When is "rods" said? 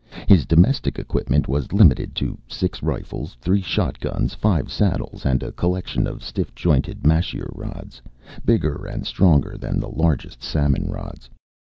7.53-8.01, 10.89-11.29